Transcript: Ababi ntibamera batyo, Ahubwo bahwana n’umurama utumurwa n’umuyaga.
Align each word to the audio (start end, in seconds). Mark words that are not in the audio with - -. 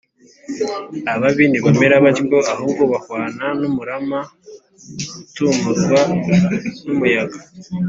Ababi 1.13 1.43
ntibamera 1.47 1.95
batyo, 2.03 2.37
Ahubwo 2.53 2.83
bahwana 2.91 3.45
n’umurama 3.59 4.19
utumurwa 5.21 5.99
n’umuyaga. 6.85 7.37